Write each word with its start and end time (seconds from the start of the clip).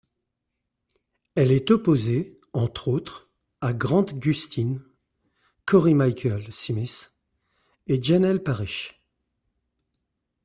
Elle 1.35 1.51
est 1.51 1.69
opposée, 1.69 2.41
entre 2.53 2.87
autres, 2.87 3.29
à 3.61 3.71
Grant 3.71 4.01
Gustin, 4.17 4.79
Cory 5.67 5.93
Michael 5.93 6.51
Smith 6.51 7.13
et 7.85 8.01
Janel 8.01 8.41
Parrish. 8.41 8.99